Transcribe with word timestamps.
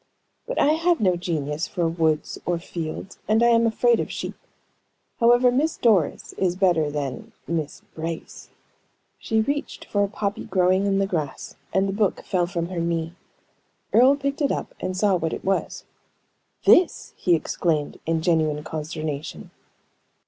"But 0.47 0.57
I 0.59 0.71
have 0.73 0.99
no 0.99 1.15
genius 1.15 1.67
for 1.67 1.87
woods 1.87 2.39
or 2.43 2.57
fields, 2.57 3.19
and 3.27 3.43
I 3.43 3.49
am 3.49 3.67
afraid 3.67 3.99
of 3.99 4.11
sheep. 4.11 4.33
However, 5.19 5.51
Miss 5.51 5.77
Doris 5.77 6.33
is 6.39 6.55
better 6.55 6.89
than 6.89 7.33
Miss 7.45 7.81
Brace." 7.93 8.49
She 9.19 9.41
reached 9.41 9.85
for 9.85 10.03
a 10.03 10.07
poppy 10.07 10.45
growing 10.45 10.87
in 10.87 10.97
the 10.97 11.05
grass, 11.05 11.55
and 11.71 11.87
the 11.87 11.93
book 11.93 12.23
fell 12.23 12.47
from 12.47 12.69
her 12.69 12.79
knee. 12.79 13.13
Earle 13.93 14.15
picked 14.15 14.41
it 14.41 14.51
up, 14.51 14.73
and 14.79 14.97
saw 14.97 15.15
what 15.17 15.33
it 15.33 15.45
was. 15.45 15.85
"This!" 16.65 17.13
he 17.15 17.35
exclaimed, 17.35 17.99
in 18.07 18.23
genuine 18.23 18.63
consternation. 18.63 19.51